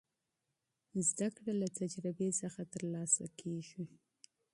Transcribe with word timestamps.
علم 0.95 1.33
له 1.61 1.67
تجربې 1.79 2.29
څخه 2.41 2.61
ترلاسه 2.73 3.23
کيږي. 3.39 3.83